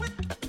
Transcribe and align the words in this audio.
quick. 0.00 0.39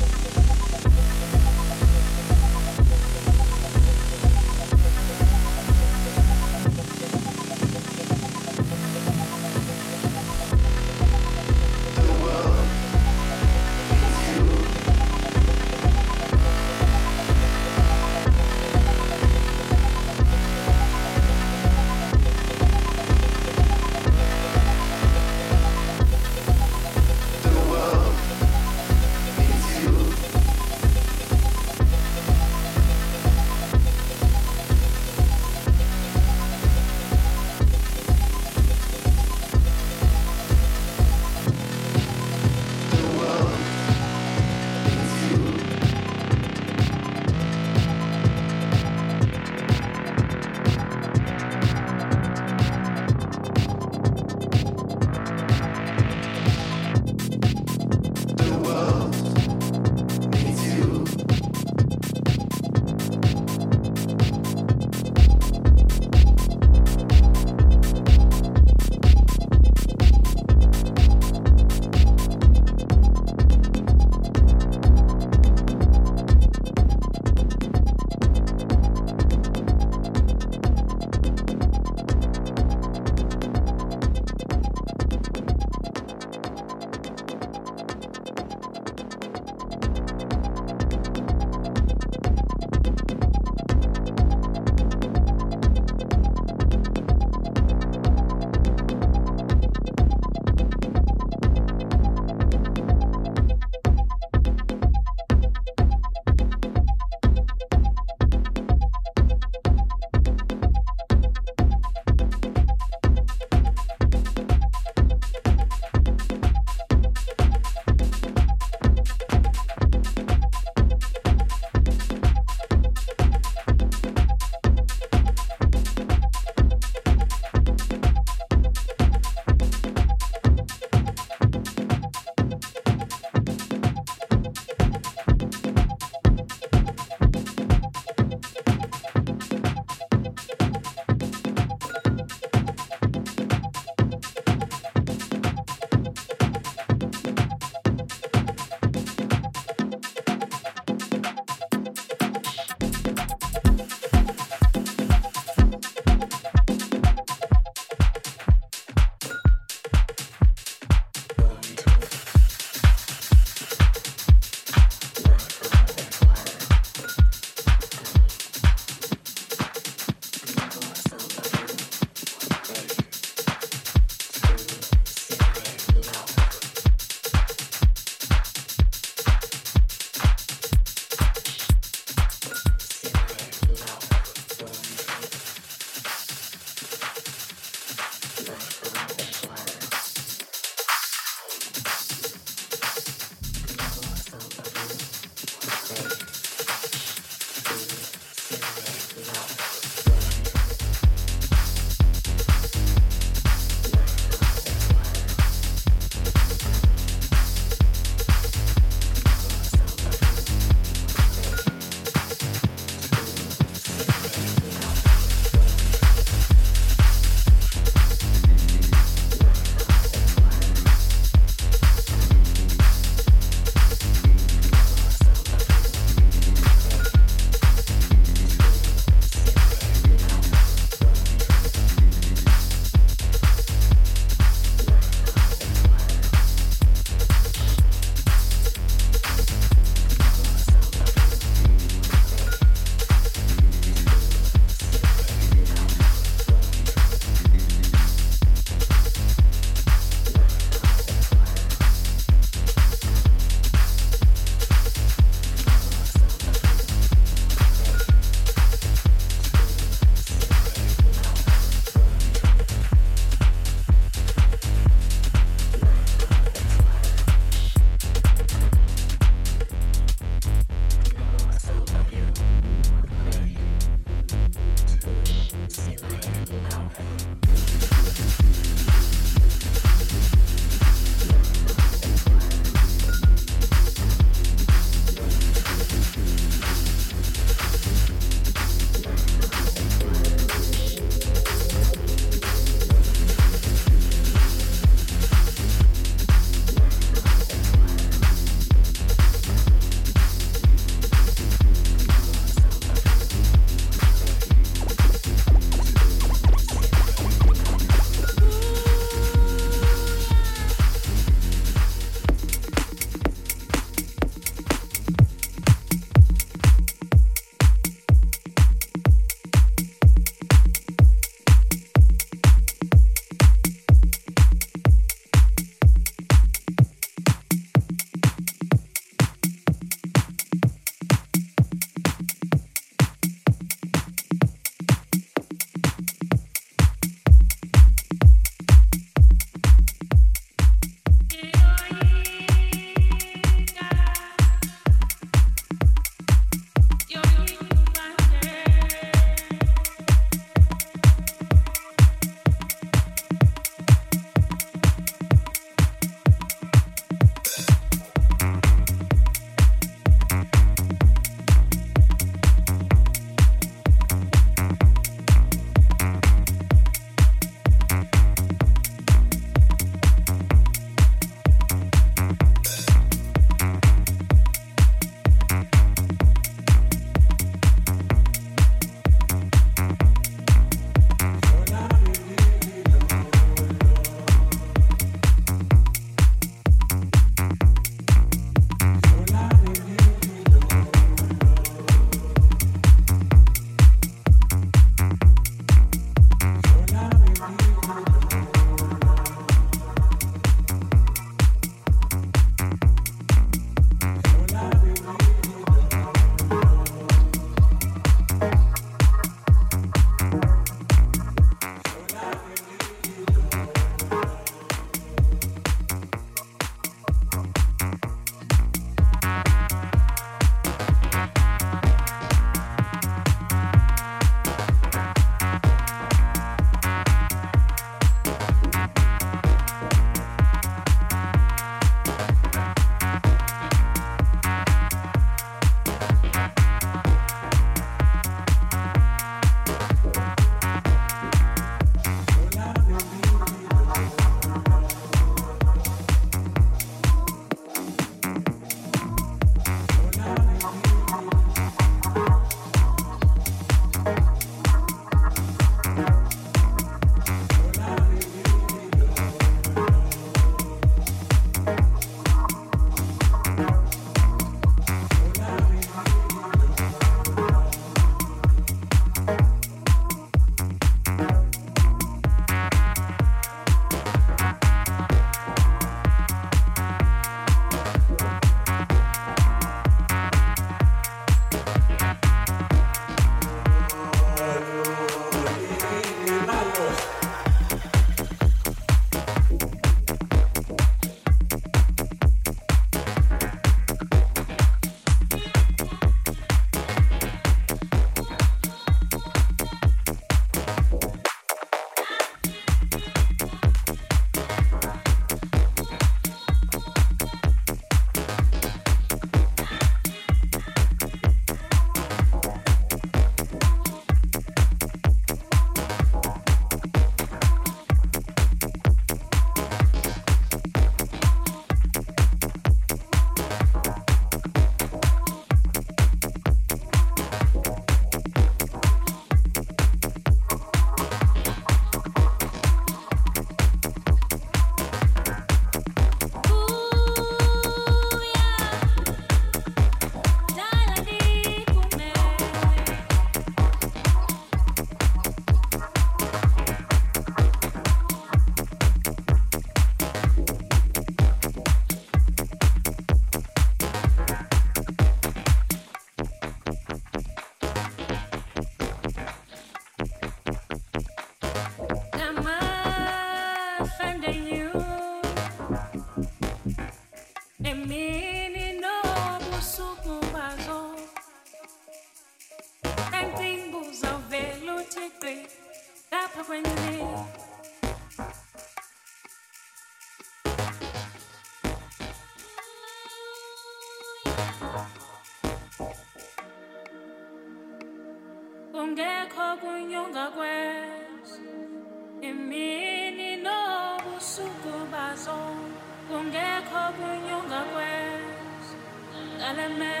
element. 599.51 600.00